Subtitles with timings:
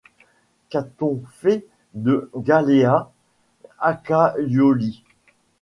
[0.69, 3.11] Qu’a-t-on fait de Galeas
[3.77, 5.03] Accaioli?